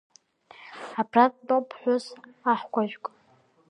[0.99, 2.05] Абра дтәоуп ԥҳәыс
[2.51, 3.05] аҳкәажәк.